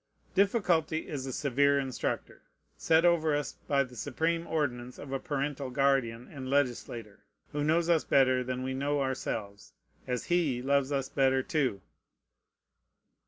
Difficulty 0.33 1.07
is 1.07 1.27
a 1.27 1.31
severe 1.31 1.77
instructor, 1.77 2.41
set 2.75 3.05
over 3.05 3.35
us 3.35 3.53
by 3.67 3.83
the 3.83 3.95
supreme 3.95 4.47
ordinance 4.47 4.97
of 4.97 5.11
a 5.11 5.19
parental 5.19 5.69
Guardian 5.69 6.27
and 6.31 6.49
Legislator, 6.49 7.19
who 7.51 7.63
knows 7.63 7.87
us 7.87 8.03
better 8.03 8.43
than 8.43 8.63
we 8.63 8.73
know 8.73 8.99
ourselves, 8.99 9.73
as 10.07 10.23
He 10.25 10.59
loves 10.59 10.91
us 10.91 11.07
better 11.07 11.43
too. 11.43 11.81